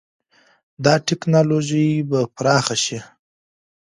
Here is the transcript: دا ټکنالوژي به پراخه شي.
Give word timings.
دا 0.83 0.93
ټکنالوژي 1.07 1.87
به 2.09 2.19
پراخه 2.35 2.75
شي. 2.83 2.99